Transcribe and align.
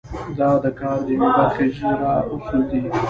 دا 0.37 0.49
د 0.63 0.65
کار 0.79 0.97
د 1.07 1.09
یوې 1.15 1.29
برخې 1.37 1.63
اجرا 1.69 2.13
اصول 2.33 2.61
دي. 2.71 2.81